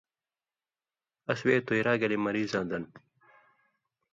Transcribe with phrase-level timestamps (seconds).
[1.29, 2.83] اَس وے تُوئ را گلےمریضاں دن